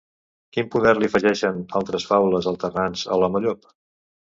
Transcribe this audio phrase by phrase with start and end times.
[0.55, 3.75] Quin poder li afegeixen, altres faules alternants, a l'home llop?